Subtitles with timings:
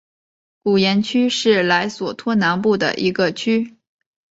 [0.63, 3.77] 古廷区是莱索托南部的一个区。